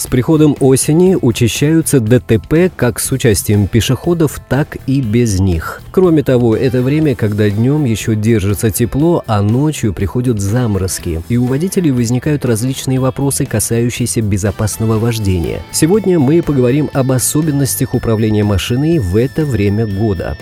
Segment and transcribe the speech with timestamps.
[0.00, 5.82] С приходом осени учащаются ДТП как с участием пешеходов, так и без них.
[5.90, 11.44] Кроме того, это время, когда днем еще держится тепло, а ночью приходят заморозки, и у
[11.44, 15.60] водителей возникают различные вопросы, касающиеся безопасного вождения.
[15.70, 20.38] Сегодня мы поговорим об особенностях управления машиной в это время года.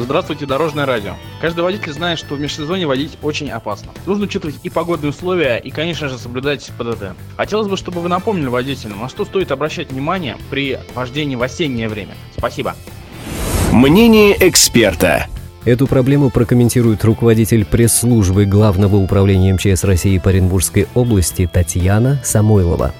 [0.00, 1.12] Здравствуйте, Дорожное радио.
[1.42, 3.92] Каждый водитель знает, что в межсезонье водить очень опасно.
[4.06, 7.14] Нужно учитывать и погодные условия, и, конечно же, соблюдать ПДД.
[7.36, 11.88] Хотелось бы, чтобы вы напомнили водителям, на что стоит обращать внимание при вождении в осеннее
[11.90, 12.14] время.
[12.36, 12.74] Спасибо.
[13.72, 15.26] Мнение эксперта.
[15.66, 22.94] Эту проблему прокомментирует руководитель пресс-службы Главного управления МЧС России по Оренбургской области Татьяна Самойлова.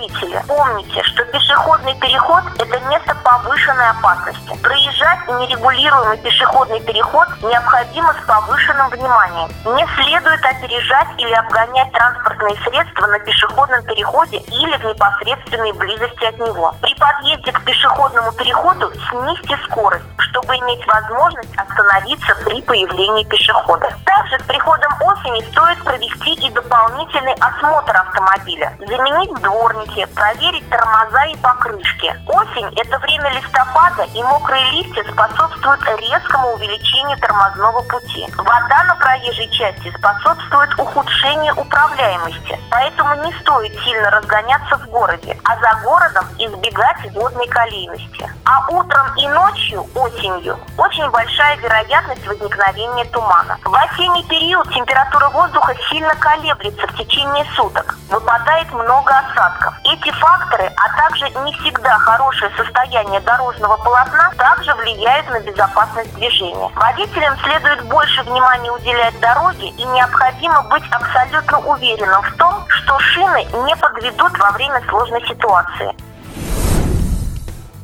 [0.00, 4.56] Водители, помните, что пешеходный переход– это место повышенной опасности.
[4.62, 9.50] Проезжать нерегулируемый пешеходный переход необходимо с повышенным вниманием.
[9.76, 16.38] Не следует опережать или обгонять транспортные средства на пешеходном переходе или в непосредственной близости от
[16.38, 16.74] него.
[16.80, 23.90] При подъезде к пешеходному переходу снизьте скорость, чтобы иметь возможность остановиться при появлении пешехода.
[24.06, 24.89] Также с приходом
[25.20, 32.14] осени стоит провести и дополнительный осмотр автомобиля, заменить дворники, проверить тормоза и покрышки.
[32.28, 38.26] Осень– это время листопада, и мокрые листья способствуют резкому увеличению тормозного пути.
[38.36, 45.56] Вода на проезжей части способствует ухудшению управляемости, поэтому не стоит сильно разгоняться в городе, а
[45.56, 48.30] за городом избегать водной колейности.
[48.44, 53.58] А утром и ночью, осенью, очень большая вероятность возникновения тумана.
[53.64, 57.96] В осенний период температура воздуха сильно колеблется в течение суток.
[58.10, 59.74] Выпадает много осадков.
[59.84, 66.70] Эти факторы, а также не всегда хорошее состояние дорожного полотна, также влияют на безопасность движения.
[66.74, 73.44] Водителям следует больше внимания уделять дороге и необходимо быть абсолютно уверенным в том, что шины
[73.66, 75.94] не подведут во время сложной ситуации.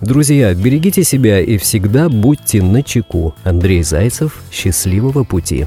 [0.03, 3.35] Друзья, берегите себя и всегда будьте на чеку.
[3.45, 4.35] Андрей Зайцев.
[4.53, 5.67] Счастливого пути.